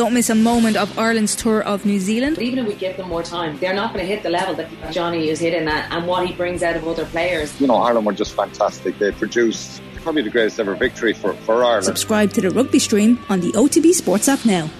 [0.00, 2.38] Don't miss a moment of Ireland's tour of New Zealand.
[2.38, 4.70] Even if we give them more time, they're not going to hit the level that
[4.90, 7.60] Johnny is hitting at and what he brings out of other players.
[7.60, 8.98] You know, Ireland were just fantastic.
[8.98, 11.84] They produced probably the greatest ever victory for, for Ireland.
[11.84, 14.70] Subscribe to the rugby stream on the OTB Sports app now.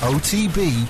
[0.00, 0.88] OTB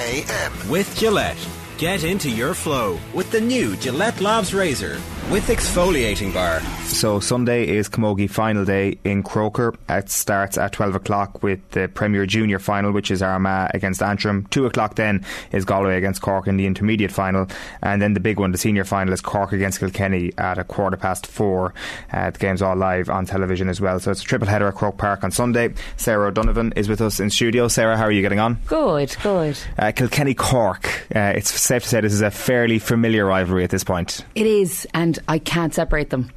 [0.00, 0.68] AM.
[0.68, 1.38] With Gillette.
[1.78, 4.98] Get into your flow with the new Gillette Labs Razor
[5.30, 6.60] with exfoliating bar.
[6.84, 9.74] So Sunday is Camogie final day in Croker.
[9.88, 14.46] It starts at 12 o'clock with the Premier Junior final, which is Armagh against Antrim.
[14.50, 17.48] 2 o'clock then is Galway against Cork in the intermediate final.
[17.82, 20.96] And then the big one, the senior final, is Cork against Kilkenny at a quarter
[20.96, 21.74] past 4.
[22.12, 23.98] Uh, the game's all live on television as well.
[23.98, 25.74] So it's a triple header at Croke Park on Sunday.
[25.96, 27.66] Sarah O'Donovan is with us in studio.
[27.68, 28.58] Sarah, how are you getting on?
[28.66, 29.58] Good, good.
[29.78, 30.86] Uh, Kilkenny Cork.
[31.14, 34.24] Uh, it's safe to say this is a fairly familiar rivalry at this point.
[34.34, 36.30] It is, and I can't separate them.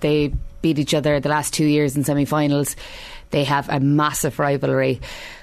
[0.00, 0.32] They
[0.62, 2.76] beat each other the last two years in semi finals.
[3.30, 5.00] They have a massive rivalry.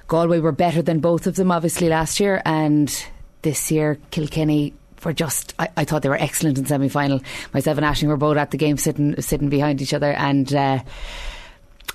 [0.08, 3.06] Galway were better than both of them, obviously, last year, and
[3.42, 7.22] this year, Kilkenny were just I, I thought they were excellent in semi final.
[7.54, 10.80] Myself and Ashling were both at the game sitting sitting behind each other and uh,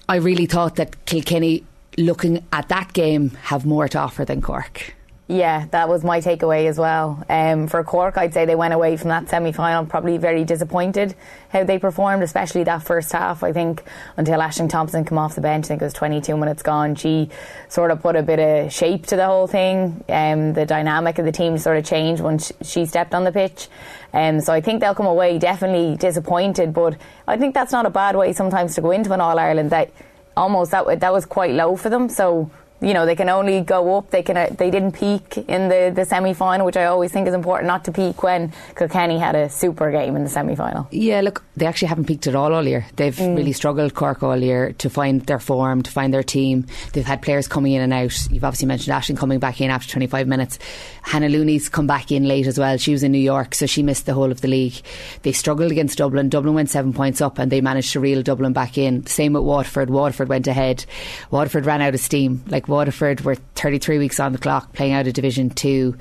[0.08, 1.64] I really thought that Kilkenny
[1.96, 4.94] looking at that game have more to offer than Cork.
[5.26, 7.24] Yeah, that was my takeaway as well.
[7.30, 11.14] Um, for Cork, I'd say they went away from that semi final probably very disappointed
[11.48, 13.42] how they performed, especially that first half.
[13.42, 13.82] I think
[14.18, 17.30] until Ashling Thompson came off the bench, I think it was 22 minutes gone, she
[17.70, 20.04] sort of put a bit of shape to the whole thing.
[20.10, 23.68] Um, the dynamic of the team sort of changed when she stepped on the pitch.
[24.12, 27.90] Um, so I think they'll come away definitely disappointed, but I think that's not a
[27.90, 29.70] bad way sometimes to go into an All Ireland.
[29.70, 29.90] That
[30.36, 32.10] almost that that was quite low for them.
[32.10, 32.50] So
[32.84, 34.10] you know they can only go up.
[34.10, 37.26] They can uh, they didn't peak in the, the semi final, which I always think
[37.26, 40.86] is important not to peak when Kilkenny had a super game in the semi final.
[40.90, 42.86] Yeah, look, they actually haven't peaked at all all year.
[42.96, 43.36] They've mm.
[43.36, 46.66] really struggled Cork all year to find their form, to find their team.
[46.92, 48.30] They've had players coming in and out.
[48.30, 50.58] You've obviously mentioned Ashling coming back in after 25 minutes.
[51.02, 52.76] Hannah Looney's come back in late as well.
[52.76, 54.74] She was in New York, so she missed the whole of the league.
[55.22, 56.28] They struggled against Dublin.
[56.28, 59.06] Dublin went seven points up, and they managed to reel Dublin back in.
[59.06, 59.90] Same with Waterford.
[59.90, 60.84] Waterford went ahead.
[61.30, 62.42] Waterford ran out of steam.
[62.48, 65.96] Like Waterford were 33 weeks on the clock, playing out of Division Two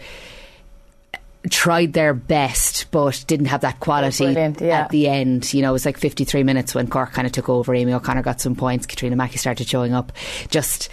[1.49, 4.81] tried their best but didn't have that quality yeah.
[4.81, 5.53] at the end.
[5.53, 7.75] You know, it was like 53 minutes when Cork kind of took over.
[7.75, 8.85] Amy O'Connor got some points.
[8.85, 10.11] Katrina Mackey started showing up.
[10.49, 10.89] Just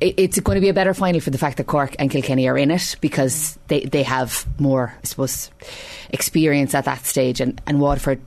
[0.00, 2.58] it's going to be a better final for the fact that Cork and Kilkenny are
[2.58, 5.50] in it because they, they have more, I suppose,
[6.10, 8.20] experience at that stage, and, and Waterford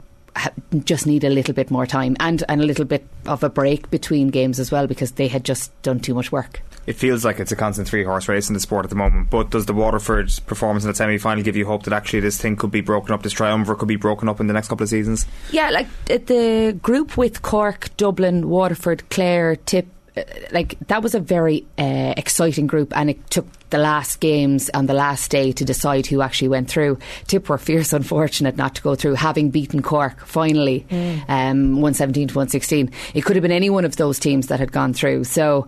[0.86, 3.90] just need a little bit more time and, and a little bit of a break
[3.92, 6.62] between games as well because they had just done too much work.
[6.90, 9.30] It feels like it's a constant three horse race in the sport at the moment,
[9.30, 12.42] but does the Waterford performance in the semi final give you hope that actually this
[12.42, 14.82] thing could be broken up, this triumvirate could be broken up in the next couple
[14.82, 15.28] of seasons?
[15.52, 19.86] Yeah, like the group with Cork, Dublin, Waterford, Clare, Tip,
[20.18, 24.72] uh, like that was a very uh, exciting group, and it took the last games
[24.74, 26.98] on the last day to decide who actually went through.
[27.28, 31.18] Tip were fierce unfortunate not to go through, having beaten Cork finally, mm.
[31.30, 32.90] um, 117 to 116.
[33.14, 35.26] It could have been any one of those teams that had gone through.
[35.26, 35.68] So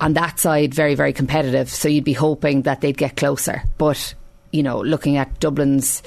[0.00, 1.68] on that side, very, very competitive.
[1.68, 3.62] So you'd be hoping that they'd get closer.
[3.78, 4.14] But
[4.54, 6.00] you know, looking at Dublin's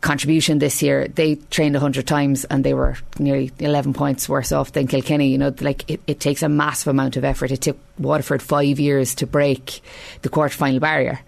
[0.00, 4.72] contribution this year, they trained 100 times and they were nearly 11 points worse off
[4.72, 5.28] than Kilkenny.
[5.28, 7.52] You know, like it, it takes a massive amount of effort.
[7.52, 9.80] It took Waterford five years to break
[10.22, 11.20] the quarter final barrier.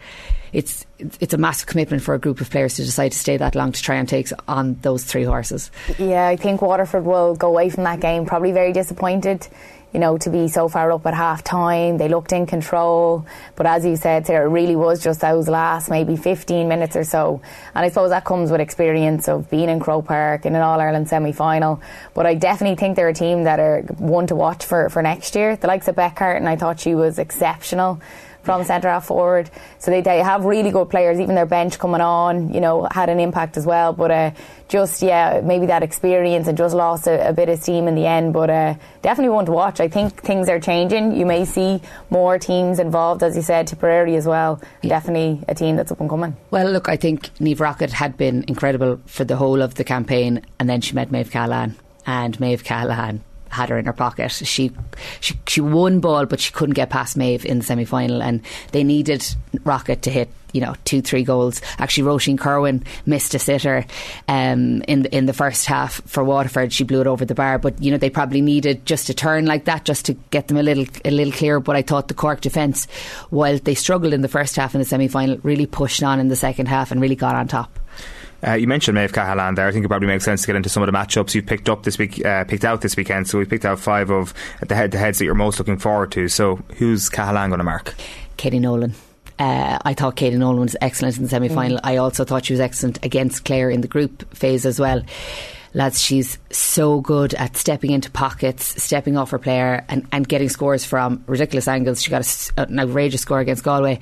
[0.52, 3.54] It's it's a massive commitment for a group of players to decide to stay that
[3.54, 5.70] long to try and take on those three horses.
[5.98, 9.46] Yeah, I think Waterford will go away from that game probably very disappointed
[9.92, 11.96] you know, to be so far up at half time.
[11.96, 13.24] They looked in control.
[13.54, 17.04] But as you said, Sarah, it really was just those last maybe 15 minutes or
[17.04, 17.40] so.
[17.74, 20.80] And I suppose that comes with experience of being in Croke Park in an All
[20.80, 21.80] Ireland semi final.
[22.14, 25.34] But I definitely think they're a team that are one to watch for, for next
[25.34, 25.56] year.
[25.56, 28.00] The likes of Beth Carton, I thought she was exceptional
[28.46, 29.50] from centre half forward.
[29.78, 31.20] So they, they have really good players.
[31.20, 33.92] Even their bench coming on, you know, had an impact as well.
[33.92, 34.30] But uh,
[34.68, 38.06] just yeah, maybe that experience and just lost a, a bit of steam in the
[38.06, 38.32] end.
[38.32, 39.80] But uh, definitely one to watch.
[39.80, 41.16] I think things are changing.
[41.16, 44.62] You may see more teams involved, as you said, Tipperary as well.
[44.82, 44.90] Yeah.
[44.90, 46.36] Definitely a team that's up and coming.
[46.50, 50.40] Well, look, I think Niamh Rockett had been incredible for the whole of the campaign,
[50.58, 51.74] and then she met Maeve Cahalane,
[52.06, 53.20] and Maeve Cahalane
[53.56, 54.30] had her in her pocket.
[54.30, 54.70] She
[55.20, 58.42] she she won ball, but she couldn't get past Maeve in the semi final, and
[58.72, 59.22] they needed
[59.64, 61.60] Rockett to hit you know two three goals.
[61.78, 63.84] Actually, Roisin Kerwin missed a sitter
[64.28, 66.72] um, in the, in the first half for Waterford.
[66.72, 69.46] She blew it over the bar, but you know they probably needed just a turn
[69.46, 71.60] like that just to get them a little a little clearer.
[71.60, 72.86] But I thought the Cork defence,
[73.30, 76.28] while they struggled in the first half in the semi final, really pushed on in
[76.28, 77.78] the second half and really got on top.
[78.46, 79.66] Uh, you mentioned Maeve Cahalane there.
[79.66, 81.68] I think it probably makes sense to get into some of the matchups you've picked
[81.68, 83.28] up this week, uh, picked out this weekend.
[83.28, 84.32] So we've picked out five of
[84.66, 86.28] the head-to-heads that you're most looking forward to.
[86.28, 87.94] So who's Cahalane going to mark?
[88.36, 88.94] Katie Nolan.
[89.38, 91.78] Uh, I thought Katie Nolan was excellent in the semi final.
[91.78, 91.82] Mm.
[91.84, 95.02] I also thought she was excellent against Clare in the group phase as well
[95.76, 100.48] lads, she's so good at stepping into pockets, stepping off her player, and, and getting
[100.48, 102.02] scores from ridiculous angles.
[102.02, 102.26] She got
[102.56, 104.00] a, an outrageous score against Galway,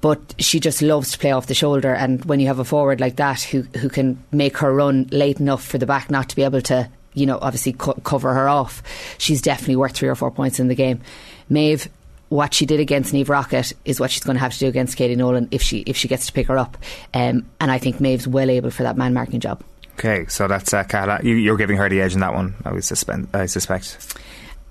[0.00, 1.94] but she just loves to play off the shoulder.
[1.94, 5.38] And when you have a forward like that who who can make her run late
[5.38, 8.48] enough for the back not to be able to, you know, obviously co- cover her
[8.48, 8.82] off,
[9.16, 11.00] she's definitely worth three or four points in the game.
[11.48, 11.88] Maeve,
[12.30, 14.96] what she did against Niamh Rockett is what she's going to have to do against
[14.96, 16.76] Katie Nolan if she if she gets to pick her up.
[17.14, 19.62] Um, and I think Maeve's well able for that man marking job.
[19.94, 21.20] Okay, so that's uh, Cala.
[21.22, 22.54] You, are giving her the edge in that one.
[22.64, 23.28] I would suspend.
[23.34, 24.16] I suspect.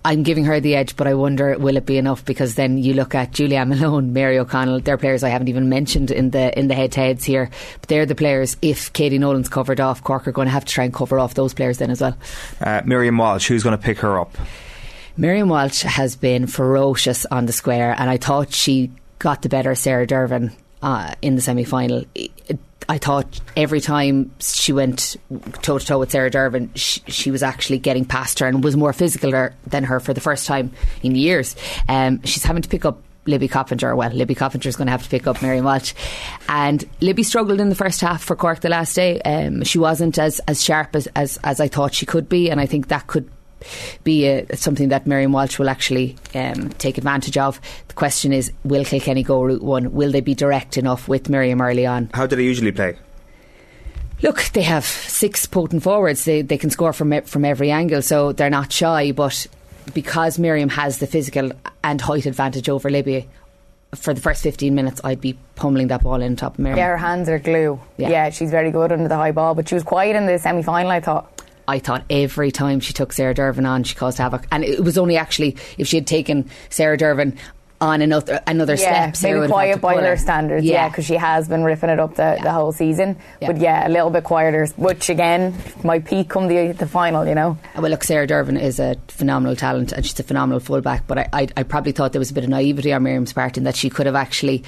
[0.04, 2.26] I'm giving her the edge, but I wonder will it be enough?
[2.26, 6.10] Because then you look at Julia Malone, Mary O'Connell, they're players I haven't even mentioned
[6.10, 7.52] in the in the head to heads here.
[7.80, 8.58] But they're the players.
[8.62, 11.36] If Katie Nolan's covered off, Cork are going to have to try and cover off
[11.36, 12.18] those players then as well.
[12.60, 14.36] Uh, Miriam Walsh, who's going to pick her up?
[15.18, 19.76] Miriam Walsh has been ferocious on the square, and I thought she got the better
[19.76, 20.52] Sarah Dervan
[20.82, 22.06] uh, in the semi final.
[22.90, 25.16] I thought every time she went
[25.62, 28.76] toe to toe with Sarah Dervan, she, she, was actually getting past her and was
[28.76, 31.56] more physical than her for the first time in years.
[31.88, 33.96] Um, she's having to pick up Libby Coppinger.
[33.96, 35.94] Well, Libby Coppinger is going to have to pick up Mary Walsh.
[36.50, 39.22] And Libby struggled in the first half for Cork the last day.
[39.22, 42.60] Um, she wasn't as, as sharp as, as, as I thought she could be, and
[42.60, 43.30] I think that could
[44.04, 47.60] be a, something that Miriam Walsh will actually um, take advantage of.
[47.88, 49.94] The question is, will Kilkenny go route one?
[49.94, 52.10] Will they be direct enough with Miriam early on?
[52.14, 52.98] How do they usually play?
[54.22, 56.26] Look, they have six potent forwards.
[56.26, 59.12] They they can score from from every angle, so they're not shy.
[59.12, 59.48] But
[59.94, 61.52] because Miriam has the physical
[61.84, 63.28] and height advantage over Libby,
[63.96, 66.78] for the first 15 minutes, I'd be pummeling that ball in top of Miriam.
[66.78, 67.80] Yeah, her hands are glue.
[67.98, 68.10] Yeah.
[68.10, 70.62] yeah, she's very good under the high ball, but she was quiet in the semi
[70.62, 71.41] final, I thought.
[71.68, 74.46] I thought every time she took Sarah Dervan on, she caused havoc.
[74.52, 77.38] And it was only actually if she had taken Sarah Dervan
[77.82, 79.34] on another another yeah, step.
[79.34, 82.36] Maybe quiet by her standards, yeah, because yeah, she has been ripping it up the,
[82.38, 82.44] yeah.
[82.44, 83.18] the whole season.
[83.42, 83.48] Yeah.
[83.48, 87.34] But yeah, a little bit quieter, which again might peak come the the final, you
[87.34, 87.58] know.
[87.76, 91.08] Well, look, Sarah Dervan is a phenomenal talent and she's a phenomenal fullback.
[91.08, 93.58] But I, I, I probably thought there was a bit of naivety on Miriam's part
[93.58, 94.64] in that she could have actually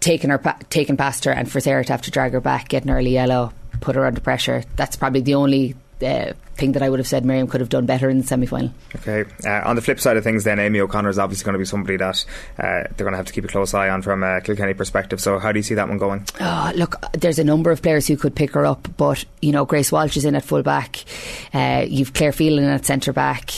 [0.00, 2.82] taken her taken past her, and for Sarah to have to drag her back, get
[2.82, 4.64] an early yellow, put her under pressure.
[4.74, 7.86] That's probably the only uh, thing that I would have said Miriam could have done
[7.86, 8.72] better in the semi final.
[8.96, 9.24] Okay.
[9.44, 11.64] Uh, on the flip side of things, then Amy O'Connor is obviously going to be
[11.64, 12.24] somebody that
[12.58, 15.20] uh, they're going to have to keep a close eye on from a Kilkenny perspective.
[15.20, 16.24] So, how do you see that one going?
[16.40, 19.64] Oh, look, there's a number of players who could pick her up, but you know,
[19.64, 21.04] Grace Walsh is in at full back.
[21.52, 23.50] Uh, you've Claire Phelan at centre back.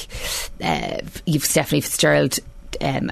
[0.62, 2.39] Uh, you've Stephanie Fitzgerald.
[2.81, 3.11] Um,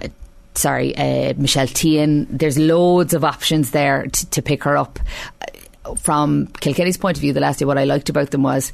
[0.54, 2.26] sorry, uh, Michelle Teehan.
[2.30, 4.98] There's loads of options there t- to pick her up.
[5.98, 8.70] From Kilkenny's point of view, the last day, what I liked about them was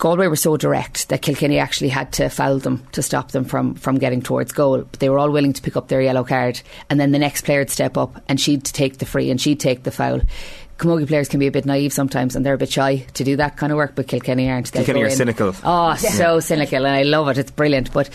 [0.00, 3.74] Galway were so direct that Kilkenny actually had to foul them to stop them from,
[3.74, 4.78] from getting towards goal.
[4.78, 7.44] But they were all willing to pick up their yellow card, and then the next
[7.44, 10.22] player would step up and she'd take the free and she'd take the foul.
[10.80, 13.36] Camogie players can be a bit naive sometimes and they're a bit shy to do
[13.36, 14.72] that kind of work, but Kilkenny aren't.
[14.72, 15.54] They'll Kilkenny are cynical.
[15.62, 15.96] Oh, yeah.
[15.96, 17.36] so cynical, and I love it.
[17.36, 17.92] It's brilliant.
[17.92, 18.08] But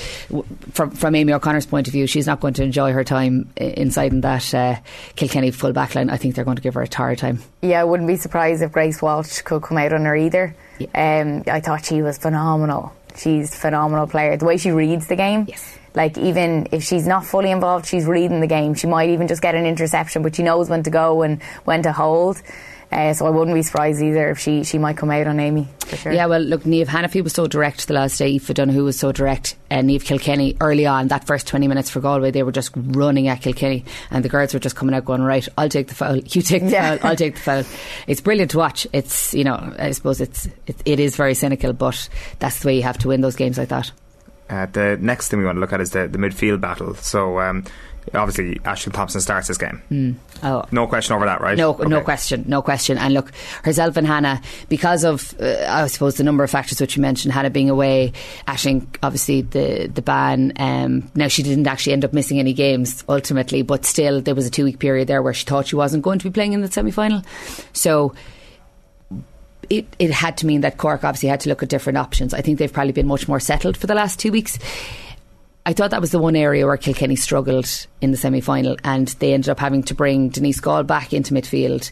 [0.73, 4.13] from from Amy O'Connor's point of view, she's not going to enjoy her time inside
[4.13, 4.77] in that uh,
[5.15, 6.09] Kilkenny full back line.
[6.09, 7.41] I think they're going to give her a tired time.
[7.61, 10.55] Yeah, I wouldn't be surprised if Grace Walsh could come out on her either.
[10.79, 11.21] Yeah.
[11.21, 12.93] Um, I thought she was phenomenal.
[13.17, 14.35] She's a phenomenal player.
[14.37, 15.45] The way she reads the game.
[15.47, 15.77] Yes.
[15.93, 18.73] Like even if she's not fully involved, she's reading the game.
[18.73, 21.83] She might even just get an interception, but she knows when to go and when
[21.83, 22.41] to hold.
[22.91, 25.67] Uh, so I wouldn't be surprised either if she, she might come out on Amy
[25.85, 26.11] for sure.
[26.11, 28.33] Yeah, well, look, Niamh Hanniffy was so direct the last day.
[28.33, 29.55] Aoife Donoghue was so direct.
[29.69, 32.71] And uh, Niamh Kilkenny early on, that first 20 minutes for Galway, they were just
[32.75, 33.85] running at Kilkenny.
[34.11, 36.63] And the girls were just coming out going, right, I'll take the foul, you take
[36.63, 36.97] the yeah.
[36.97, 37.63] foul, I'll take the foul.
[38.07, 38.87] It's brilliant to watch.
[38.93, 42.75] It's, you know, I suppose it's, it, it is very cynical, but that's the way
[42.77, 43.91] you have to win those games like that.
[44.49, 46.93] Uh, the next thing we want to look at is the, the midfield battle.
[46.95, 47.65] So, um,
[48.13, 49.81] obviously Ashling Thompson starts this game.
[49.91, 50.15] Mm.
[50.43, 50.63] Oh.
[50.71, 51.57] No question over that, right?
[51.57, 51.87] No, okay.
[51.87, 52.97] no question, no question.
[52.97, 53.31] And look,
[53.63, 57.33] herself and Hannah, because of uh, I suppose the number of factors which you mentioned,
[57.33, 58.13] Hannah being away,
[58.47, 60.53] Ashling obviously the the ban.
[60.57, 64.45] Um, now she didn't actually end up missing any games ultimately, but still there was
[64.45, 66.61] a two week period there where she thought she wasn't going to be playing in
[66.61, 67.21] the semi final.
[67.73, 68.13] So
[69.69, 72.33] it, it had to mean that Cork obviously had to look at different options.
[72.33, 74.59] I think they've probably been much more settled for the last two weeks.
[75.67, 79.07] I thought that was the one area where Kilkenny struggled in the semi final, and
[79.07, 81.91] they ended up having to bring Denise Gall back into midfield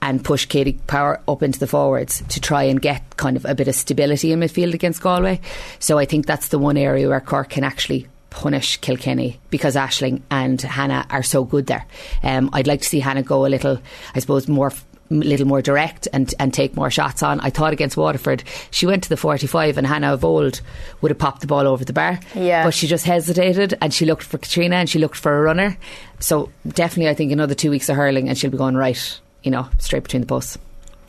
[0.00, 3.54] and push Katie Power up into the forwards to try and get kind of a
[3.54, 5.40] bit of stability in midfield against Galway.
[5.78, 10.22] So I think that's the one area where Cork can actually punish Kilkenny because Ashling
[10.28, 11.86] and Hannah are so good there.
[12.24, 13.80] Um, I'd like to see Hannah go a little,
[14.16, 14.72] I suppose, more
[15.20, 17.40] little more direct and, and take more shots on.
[17.40, 20.60] I thought against Waterford, she went to the 45 and Hannah of old
[21.00, 22.18] would have popped the ball over the bar.
[22.34, 22.64] Yeah.
[22.64, 25.76] But she just hesitated and she looked for Katrina and she looked for a runner.
[26.20, 29.50] So definitely, I think another two weeks of hurling and she'll be going right, you
[29.50, 30.58] know, straight between the posts.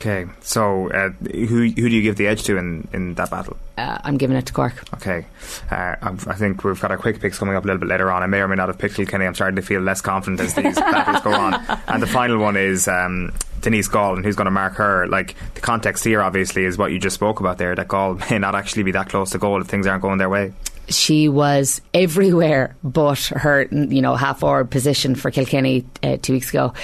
[0.00, 3.56] Okay, so uh, who who do you give the edge to in, in that battle?
[3.78, 4.82] Uh, I'm giving it to Cork.
[4.94, 5.24] Okay,
[5.70, 8.10] uh, I'm- I think we've got our quick picks coming up a little bit later
[8.10, 8.22] on.
[8.22, 9.24] I may or may not have picked Kilkenny.
[9.24, 11.54] I'm starting to feel less confident as these battles go on.
[11.88, 13.32] And the final one is um,
[13.64, 15.06] Denise Gall, and who's going to mark her?
[15.08, 17.74] Like the context here, obviously, is what you just spoke about there.
[17.74, 20.28] That Gall may not actually be that close to goal if things aren't going their
[20.30, 20.52] way.
[20.88, 26.50] she was everywhere but her, you know, half forward position for Kilkenny uh, two weeks
[26.50, 26.74] ago.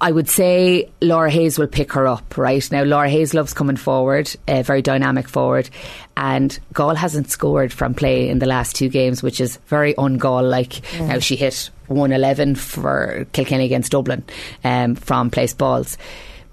[0.00, 2.66] I would say Laura Hayes will pick her up, right?
[2.72, 5.68] Now, Laura Hayes loves coming forward, uh, very dynamic forward,
[6.16, 10.16] and Gall hasn't scored from play in the last two games, which is very un
[10.16, 10.80] Gall like.
[10.98, 14.24] Now, she hit 111 for Kilkenny against Dublin
[14.64, 15.98] um, from place balls,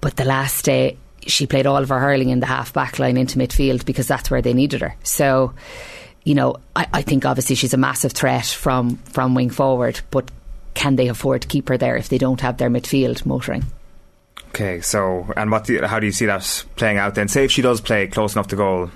[0.00, 3.16] but the last day she played all of her hurling in the half back line
[3.16, 4.96] into midfield because that's where they needed her.
[5.02, 5.52] So,
[6.24, 10.30] you know, I, I think obviously she's a massive threat from, from wing forward, but
[10.74, 13.64] can they afford to keep her there if they don't have their midfield motoring?
[14.50, 15.64] Okay, so and what?
[15.64, 17.28] Do you, how do you see that playing out then?
[17.28, 18.90] Say if she does play close enough to goal,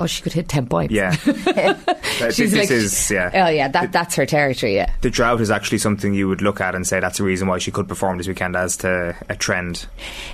[0.00, 0.94] Oh, she could hit 10 points.
[0.94, 1.16] yeah.
[2.18, 3.30] This She's this like- is yeah.
[3.46, 4.92] Oh, yeah, that, that's her territory, yeah.
[5.02, 7.58] the drought is actually something you would look at and say that's a reason why
[7.58, 9.86] she could perform this weekend as to a trend.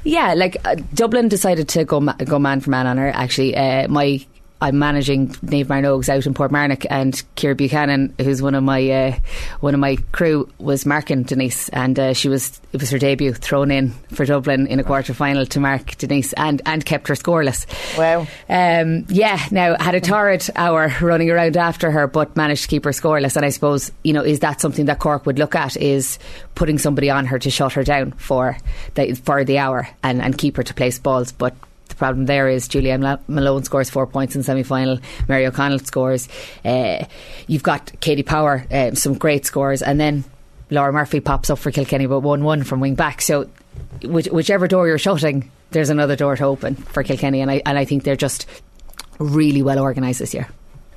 [0.04, 3.08] Yeah, like uh, Dublin decided to go ma- go man for man on her.
[3.08, 4.24] Actually, uh, my
[4.64, 9.18] I'm managing Naomh Mearnóg out in Portmarnock, and Kira Buchanan, who's one of my uh,
[9.60, 13.34] one of my crew, was marking Denise, and uh, she was it was her debut
[13.34, 17.14] thrown in for Dublin in a quarter final to mark Denise, and and kept her
[17.14, 17.66] scoreless.
[17.98, 18.26] Wow.
[18.48, 22.84] Um, yeah, now had a torrid hour running around after her, but managed to keep
[22.84, 23.36] her scoreless.
[23.36, 26.18] And I suppose you know is that something that Cork would look at is
[26.54, 28.56] putting somebody on her to shut her down for
[28.94, 31.54] the for the hour and, and keep her to place balls, but.
[31.94, 34.98] The problem there is Julianne Malone scores four points in semi final.
[35.28, 36.28] Mary O'Connell scores.
[36.64, 37.04] Uh,
[37.46, 40.24] you've got Katie Power, uh, some great scores, and then
[40.70, 43.22] Laura Murphy pops up for Kilkenny, but one one from wing back.
[43.22, 43.48] So
[44.02, 47.78] which, whichever door you're shutting, there's another door to open for Kilkenny, and I and
[47.78, 48.46] I think they're just
[49.20, 50.48] really well organised this year.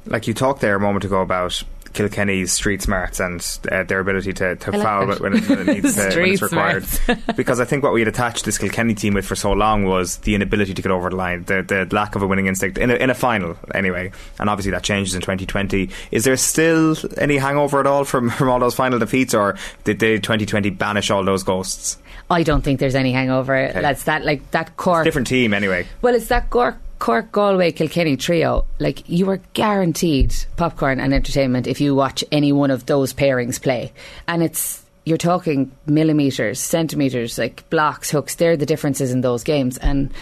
[0.08, 1.62] Like you talked there a moment ago about
[1.94, 5.20] Kilkenny's street smarts and uh, their ability to, to like foul that.
[5.20, 6.86] when it, when it needs to, when it's required.
[7.36, 10.18] because I think what we had attached this Kilkenny team with for so long was
[10.18, 12.90] the inability to get over the line, the, the lack of a winning instinct in
[12.90, 14.12] a, in a final anyway.
[14.40, 15.90] And obviously that changes in 2020.
[16.12, 20.00] Is there still any hangover at all from, from all those final defeats, or did
[20.00, 21.98] they 2020 banish all those ghosts?
[22.30, 23.72] I don't think there's any hangover.
[23.74, 25.06] That's that like that Cork.
[25.06, 25.88] Different team anyway.
[26.02, 28.66] Well, it's that Cork, Cork, Galway, Kilkenny trio.
[28.80, 33.62] Like you are guaranteed popcorn and entertainment if you watch any one of those pairings
[33.62, 33.94] play,
[34.28, 38.36] and it's you're talking millimeters, centimeters, like blocks, hooks.
[38.36, 40.14] They're the differences in those games, and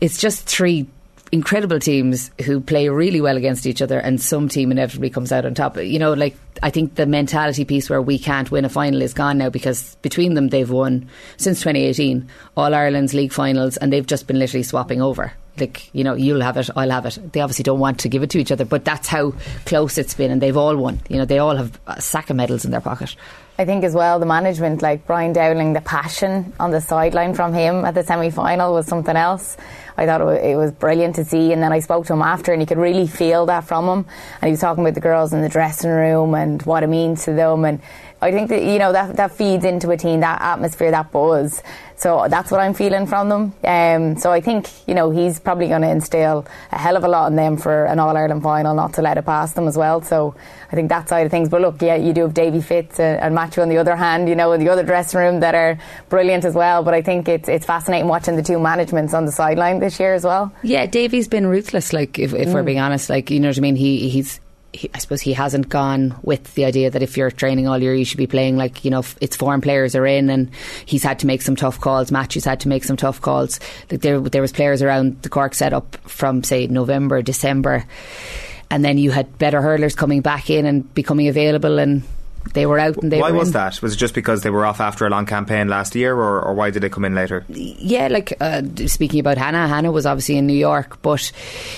[0.00, 0.86] it's just three
[1.32, 5.44] incredible teams who play really well against each other, and some team inevitably comes out
[5.44, 5.76] on top.
[5.76, 9.14] You know, like I think the mentality piece where we can't win a final is
[9.14, 14.06] gone now because between them they've won since 2018 All Ireland's league finals, and they've
[14.06, 15.32] just been literally swapping over.
[15.58, 17.32] Like you know, you'll have it, I'll have it.
[17.32, 19.32] They obviously don't want to give it to each other, but that's how
[19.66, 21.00] close it's been, and they've all won.
[21.08, 23.16] You know, they all have a sack of medals in their pocket.
[23.58, 27.52] I think as well the management, like Brian Dowling, the passion on the sideline from
[27.52, 29.58] him at the semi final was something else.
[29.98, 32.62] I thought it was, brilliant to see, and then I spoke to him after, and
[32.62, 34.06] you could really feel that from him.
[34.40, 37.26] And he was talking about the girls in the dressing room and what it means
[37.26, 37.82] to them, and
[38.22, 41.62] I think that you know that that feeds into a team, that atmosphere, that buzz.
[41.96, 43.54] So that's what I'm feeling from them.
[43.62, 47.08] Um, so I think you know he's probably going to instill a hell of a
[47.08, 49.76] lot in them for an All Ireland final, not to let it pass them as
[49.76, 50.00] well.
[50.02, 50.34] So
[50.72, 51.48] I think that side of things.
[51.48, 54.28] But look, yeah, you do have Davy Fitz and, and Matthew on the other hand,
[54.28, 56.82] you know, in the other dressing room that are brilliant as well.
[56.82, 60.14] But I think it's it's fascinating watching the two managements on the sideline this year
[60.14, 60.52] as well.
[60.62, 61.92] Yeah, Davy's been ruthless.
[61.92, 63.76] Like, if, if we're being honest, like you know what I mean.
[63.76, 64.40] He he's.
[64.72, 67.94] He, I suppose he hasn't gone with the idea that if you're training all year,
[67.94, 70.50] you should be playing like you know it's foreign players are in, and
[70.86, 72.12] he's had to make some tough calls.
[72.12, 73.58] Matthews had to make some tough calls.
[73.90, 77.84] Like there, there was players around the Cork setup from say November, December,
[78.70, 82.02] and then you had better hurlers coming back in and becoming available, and
[82.54, 83.52] they were out and they Why were was in.
[83.54, 83.80] that?
[83.82, 86.54] Was it just because they were off after a long campaign last year, or, or
[86.54, 87.44] why did they come in later?
[87.48, 91.30] yeah, like uh, speaking about Hannah, Hannah was obviously in New York, but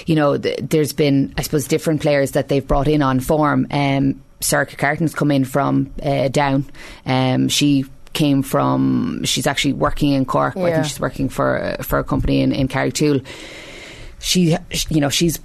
[0.07, 3.67] you know, th- there's been, I suppose, different players that they've brought in on form.
[3.71, 6.65] Um, Sarah Carton's come in from uh, down.
[7.07, 9.23] Um, she came from.
[9.25, 10.57] She's actually working in Cork.
[10.57, 13.25] I think she's working for uh, for a company in in Carrigtwohill.
[14.19, 14.57] She,
[14.89, 15.39] you know, she's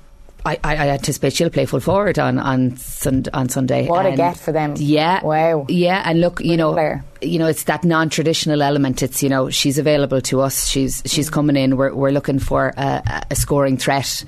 [0.46, 3.88] I, I anticipate she'll play full forward on on, sun, on Sunday.
[3.88, 4.76] What a get for them!
[4.78, 5.66] Yeah, wow.
[5.68, 7.04] Yeah, and look, you know, player.
[7.22, 9.04] you know, it's that non-traditional element.
[9.04, 10.68] It's you know, she's available to us.
[10.68, 11.76] She's she's coming in.
[11.76, 14.24] We're we're looking for a, a scoring threat.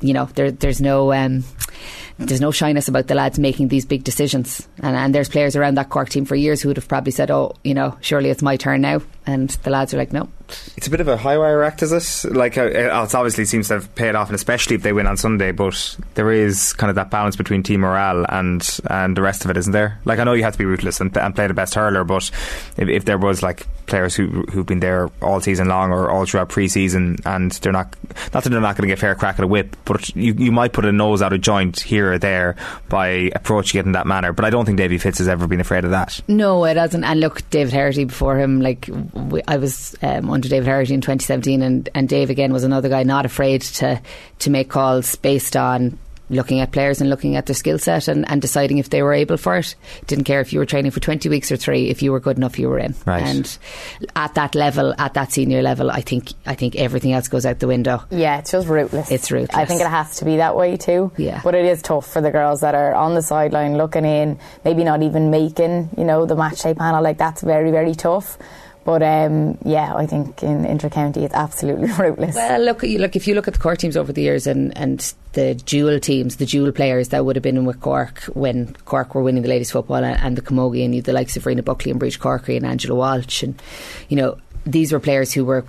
[0.00, 1.12] You know, there there's no.
[1.12, 1.44] Um,
[2.18, 4.68] there's no shyness about the lads making these big decisions.
[4.80, 7.30] And, and there's players around that Cork team for years who would have probably said,
[7.30, 9.00] oh, you know, surely it's my turn now.
[9.24, 10.28] And the lads are like, no.
[10.76, 12.34] It's a bit of a high wire act, is it?
[12.34, 15.16] Like, uh, it obviously seems to have paid off, and especially if they win on
[15.16, 15.52] Sunday.
[15.52, 19.50] But there is kind of that balance between team morale and and the rest of
[19.50, 19.98] it, isn't there?
[20.04, 22.30] Like, I know you have to be ruthless and, and play the best hurler, but
[22.76, 26.26] if, if there was like players who who've been there all season long or all
[26.26, 27.96] throughout pre-season, and they're not
[28.34, 30.52] not that they're not going to get fair crack at a whip, but you you
[30.52, 32.56] might put a nose out of joint here or there
[32.88, 34.32] by approaching it in that manner.
[34.32, 36.20] But I don't think Davy Fitz has ever been afraid of that.
[36.28, 37.04] No, it hasn't.
[37.04, 41.00] And look, David Herity before him, like we, I was um, under David Herity in
[41.00, 44.00] 2017, and, and Dave again was another guy not afraid to
[44.40, 45.98] to make calls based on
[46.32, 49.12] looking at players and looking at their skill set and, and deciding if they were
[49.12, 49.74] able for it.
[50.06, 51.88] Didn't care if you were training for 20 weeks or three.
[51.88, 52.94] If you were good enough, you were in.
[53.04, 53.22] Right.
[53.22, 53.58] And
[54.16, 57.58] at that level, at that senior level, I think I think everything else goes out
[57.58, 58.02] the window.
[58.10, 59.10] Yeah, it's just ruthless.
[59.10, 59.56] It's ruthless.
[59.56, 61.12] I think it has to be that way too.
[61.16, 61.40] Yeah.
[61.44, 64.84] But it is tough for the girls that are on the sideline looking in, maybe
[64.84, 67.02] not even making, you know, the match day panel.
[67.02, 68.38] Like that's very, very tough.
[68.84, 72.34] But um, yeah, I think in inter-county it's absolutely ruthless.
[72.34, 75.14] Well, look, look if you look at the Cork teams over the years and, and
[75.34, 79.14] the dual teams, the dual players that would have been in with Cork when Cork
[79.14, 81.62] were winning the ladies' football and, and the Camogie and you the likes of Rena
[81.62, 83.60] Buckley and Briege Corkery and Angela Walsh and
[84.08, 84.36] you know
[84.66, 85.64] these were players who were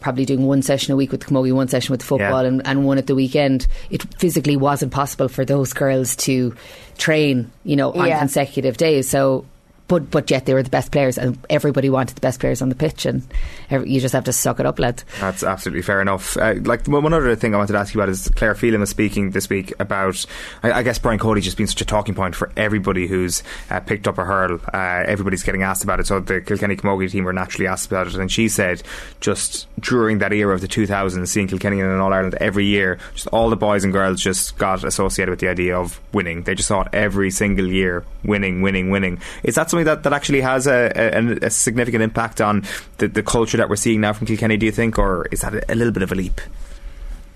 [0.00, 2.48] probably doing one session a week with the Camogie, one session with the football, Yeah.
[2.48, 3.66] and, and one at the weekend.
[3.90, 6.54] It physically wasn't possible for those girls to
[6.96, 8.18] train, you know, on Yeah.
[8.18, 9.08] consecutive days.
[9.10, 9.44] So.
[9.88, 12.68] But but yet they were the best players, and everybody wanted the best players on
[12.68, 13.22] the pitch, and
[13.70, 15.04] every, you just have to suck it up, lads.
[15.20, 16.36] That's absolutely fair enough.
[16.36, 18.90] Uh, like one other thing I wanted to ask you about is Claire Phelan was
[18.90, 20.24] speaking this week about.
[20.62, 23.80] I, I guess Brian Cody's just been such a talking point for everybody who's uh,
[23.80, 24.60] picked up a hurl.
[24.72, 26.06] Uh, everybody's getting asked about it.
[26.06, 28.82] So the Kilkenny Camogie team were naturally asked about it, and she said
[29.20, 33.28] just during that era of the 2000s, seeing Kilkenny in All Ireland every year, just
[33.28, 36.42] all the boys and girls just got associated with the idea of winning.
[36.42, 39.20] They just thought every single year winning, winning, winning.
[39.42, 42.64] Is that something that, that actually has a, a, a significant impact on
[42.98, 44.56] the, the culture that we're seeing now from Kilkenny?
[44.56, 46.40] Do you think, or is that a, little bit of a leap?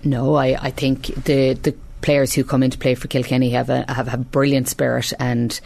[0.03, 3.69] No, I, I think the the players who come in to play for Kilkenny have
[3.69, 5.59] a have a brilliant spirit and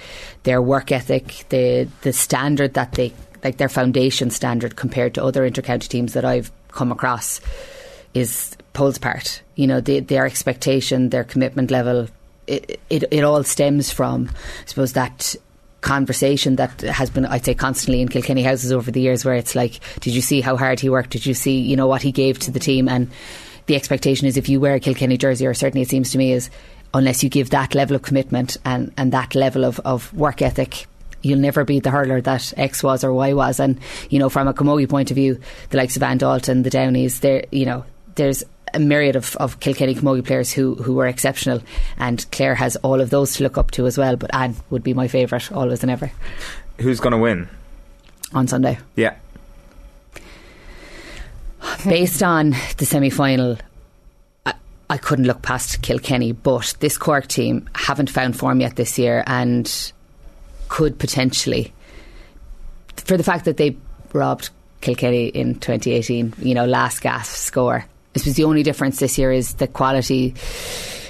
[0.43, 5.49] their work ethic, the the standard that they like their foundation standard compared to other
[5.49, 7.39] intercounty teams that I've come across
[8.13, 9.41] is poles apart.
[9.55, 12.09] You know, the, their expectation, their commitment level,
[12.47, 15.37] it, it it all stems from, I suppose that
[15.85, 19.55] conversation that has been I'd say constantly in Kilkenny houses over the years where it's
[19.55, 21.11] like did you see how hard he worked?
[21.11, 22.89] Did you see you know what he gave to the team?
[22.89, 23.11] And
[23.67, 26.33] the expectation is if you wear a Kilkenny jersey or certainly it seems to me
[26.33, 26.49] is
[26.93, 30.87] unless you give that level of commitment and, and that level of, of work ethic
[31.21, 33.59] you'll never be the hurler that X was or Y was.
[33.59, 36.71] And you know from a Camogie point of view the likes of Ann Dalton the
[36.71, 41.07] Downeys there you know there's a myriad of, of Kilkenny Camogie players who, who were
[41.07, 41.61] exceptional
[41.97, 44.83] and Claire has all of those to look up to as well but Anne would
[44.83, 46.11] be my favourite always and ever
[46.79, 47.47] Who's going to win?
[48.33, 49.15] on Sunday Yeah.
[51.87, 53.57] based on the semi final,
[54.45, 54.53] I,
[54.89, 59.23] I couldn't look past Kilkenny, but this Cork team haven't found form yet this year
[59.27, 59.91] and
[60.67, 61.73] could potentially,
[62.97, 63.77] for the fact that they
[64.13, 64.49] robbed
[64.81, 67.85] Kilkenny in 2018, you know, last gasp score.
[68.15, 70.31] This was the only difference this year is the quality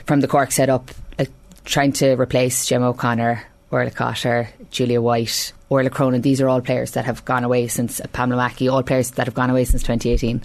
[0.05, 0.89] from the Cork setup,
[1.19, 1.29] like
[1.63, 6.21] trying to replace Gemma O'Connor, Orla Cotter, Julia White, Orla Cronin.
[6.21, 9.27] These are all players that have gone away since uh, Pamela Mackey, all players that
[9.27, 10.41] have gone away since 2018.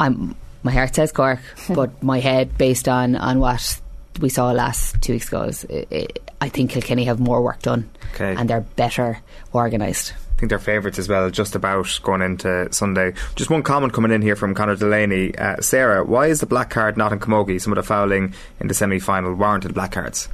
[0.00, 1.40] I'm my heart says Cork,
[1.74, 3.80] but my head, based on on what
[4.20, 6.06] we saw last two weeks ago, is i i
[6.40, 8.34] I think Kilkenny have more work done, Okay.
[8.36, 9.18] and they're better
[9.54, 10.14] organised.
[10.38, 13.12] I think they're favourites as well, just about going into Sunday.
[13.34, 15.36] Just one comment coming in here from Conor Delaney.
[15.36, 17.60] Uh, Sarah, why is the black card not in Camogie?
[17.60, 20.28] Some of the fouling in the semi final warranted black cards.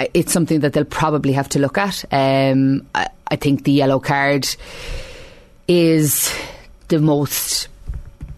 [0.00, 2.04] it's something that they'll probably have to look at.
[2.10, 4.48] Um, I, I think the yellow card
[5.68, 6.34] is
[6.88, 7.68] the most.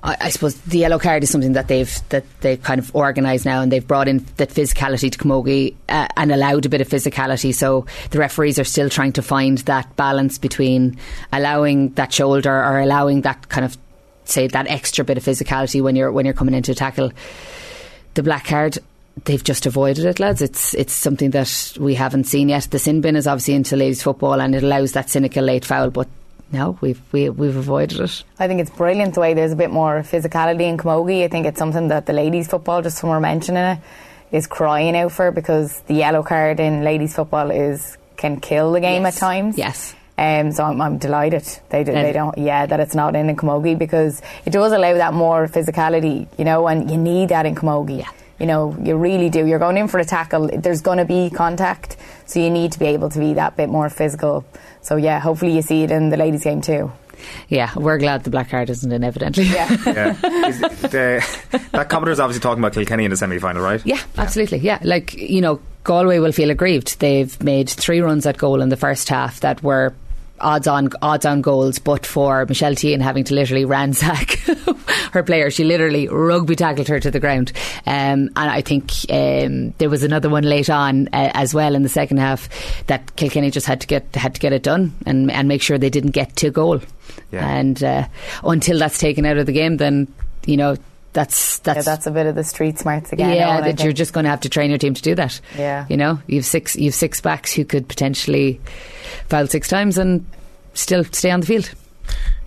[0.02, 3.44] I, I suppose the yellow card is something that they've that they've kind of organised
[3.44, 6.88] now, and they've brought in that physicality to Camogie uh, and allowed a bit of
[6.88, 7.54] physicality.
[7.54, 10.98] So the referees are still trying to find that balance between
[11.32, 13.76] allowing that shoulder or allowing that kind of
[14.24, 17.12] say that extra bit of physicality when you're when you're coming into tackle
[18.14, 18.78] the black card.
[19.24, 20.40] They've just avoided it lads.
[20.40, 22.68] It's it's something that we haven't seen yet.
[22.70, 25.90] The sin bin is obviously into ladies football and it allows that cynical late foul
[25.90, 26.08] but
[26.52, 28.24] no, we've we, we've avoided it.
[28.38, 31.24] I think it's brilliant the way there's a bit more physicality in Camogie.
[31.24, 33.78] I think it's something that the ladies' football, just when we're mentioning it,
[34.32, 38.80] is crying out for because the yellow card in ladies' football is can kill the
[38.80, 39.16] game Yes.
[39.16, 39.58] at times.
[39.58, 39.94] Yes.
[40.18, 43.36] Um, so I'm, I'm delighted they do, they don't yeah that it's not in in
[43.36, 47.54] Camogie because it does allow that more physicality you know and you need that in
[47.54, 48.10] Camogie Yeah.
[48.40, 51.30] You know you really do you're going in for a tackle there's going to be
[51.30, 54.44] contact so you need to be able to be that bit more physical
[54.80, 56.90] so yeah hopefully you see it in the ladies game too
[57.48, 59.44] Yeah, we're glad the black card isn't in, evidently.
[59.44, 60.16] yeah Yeah.
[60.48, 61.20] Is the,
[61.72, 63.84] that Commodore's obviously talking about Kilkenny in the semi final, right?
[63.84, 64.58] Yeah, absolutely.
[64.58, 66.98] Yeah, like you know, Galway will feel aggrieved.
[66.98, 69.92] They've made three runs at goal in the first half that were
[70.40, 74.30] odds on odds on goals, but for Michelle Teehan having to literally ransack
[75.12, 77.52] her player, she literally rugby tackled her to the ground.
[77.86, 81.82] Um, and I think um, there was another one late on uh, as well in
[81.82, 82.48] the second half
[82.86, 85.78] that Kilkenny just had to get had to get it done and and make sure
[85.78, 86.80] they didn't get to goal.
[87.32, 87.46] Yeah.
[87.48, 88.06] And uh,
[88.44, 90.12] until that's taken out of the game, then
[90.46, 90.76] you know.
[91.12, 94.12] That's that's yeah that's a bit of the street smarts again yeah, that you're just
[94.12, 95.40] going to have to train your team to do that.
[95.58, 95.86] Yeah.
[95.88, 98.60] you know, you've six you've six backs who could potentially
[99.28, 100.24] foul six times and
[100.74, 101.74] still stay on the field.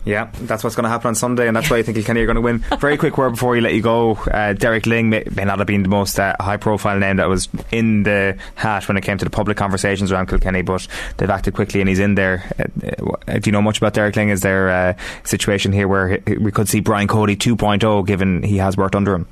[0.05, 2.25] Yeah, that's what's going to happen on Sunday, and that's why I think Kilkenny are
[2.25, 2.57] going to win.
[2.79, 4.15] Very quick word before we let you go.
[4.15, 7.29] Uh, Derek Lyng may, may not have been the most uh, high profile name that
[7.29, 10.87] was in the hat when it came to the public conversations around Kilkenny, but
[11.17, 12.43] they've acted quickly and he's in there.
[12.59, 14.29] Uh, uh, do you know much about Derek Lyng?
[14.29, 18.75] Is there a situation here where we could see Brian Cody 2.0 given he has
[18.75, 19.25] worked under him?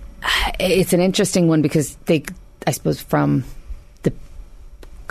[0.60, 2.24] It's an interesting one because they,
[2.66, 3.44] I suppose, from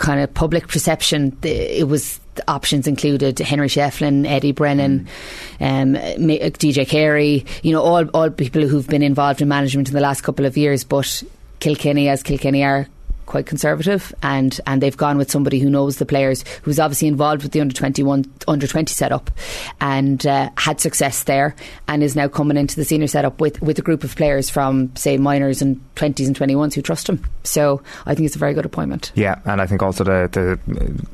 [0.01, 5.07] kind of public perception, it was options included Henry Shefflin, Eddie Brennan,
[5.59, 10.01] um, DJ Carey, you know, all all people who've been involved in management in the
[10.01, 10.83] last couple of years.
[10.83, 11.23] But
[11.59, 12.87] Kilkenny, as Kilkenny are
[13.25, 17.43] quite conservative, and and they've gone with somebody who knows the players, who's obviously involved
[17.43, 19.31] with the under twenty one, under twenty setup,
[19.79, 21.55] and uh, had success there,
[21.87, 24.95] and is now coming into the senior setup with with a group of players from
[24.95, 27.23] say minors and twenties and twenty ones who trust him.
[27.43, 29.11] So I think it's a very good appointment.
[29.15, 30.59] Yeah, and I think also the,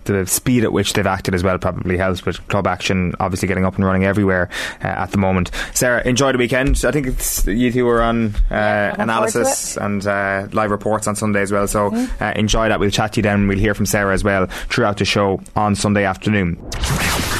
[0.05, 3.47] the the speed at which they've acted as well probably helps with club action obviously
[3.47, 4.49] getting up and running everywhere
[4.83, 5.51] uh, at the moment.
[5.73, 6.83] Sarah, enjoy the weekend.
[6.85, 11.15] I think it's you two were on uh, looking analysis and uh, live reports on
[11.15, 11.67] Sunday as well.
[11.67, 12.79] So uh, enjoy that.
[12.79, 13.47] We'll chat to you then.
[13.47, 16.57] We'll hear from Sarah as well throughout the show on Sunday afternoon.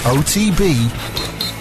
[0.08, 0.74] OTB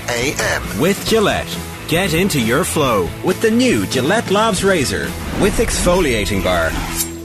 [0.08, 0.80] AM.
[0.80, 1.58] With Gillette.
[1.88, 5.04] Get into your flow with the new Gillette Labs Razor
[5.40, 7.15] with exfoliating bar.